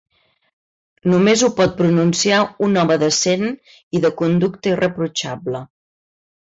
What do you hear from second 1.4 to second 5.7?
ho pot pronunciar un home decent i de conducta irreprotxable.